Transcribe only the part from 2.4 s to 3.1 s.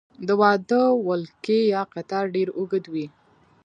اوږد وي.